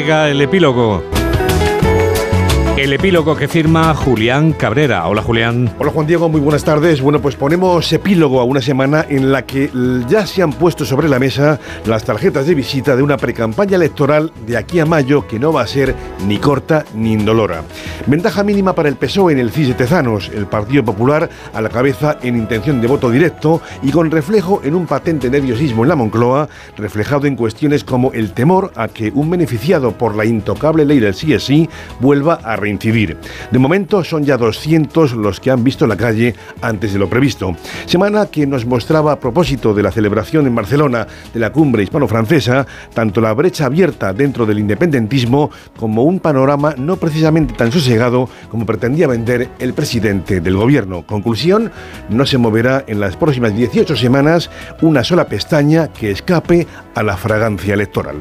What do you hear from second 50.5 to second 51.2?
gobierno.